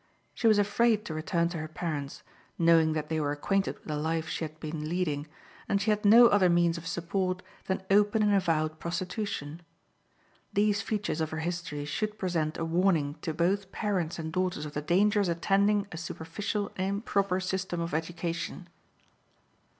[0.33, 2.23] She was afraid to return to her parents,
[2.57, 5.27] knowing that they were acquainted with the life she had been leading,
[5.69, 9.61] and she had no other means of support than open and avowed prostitution.
[10.53, 14.73] These features of her history should present a warning to both parents and daughters of
[14.73, 18.69] the dangers attending a superficial and improper system of education.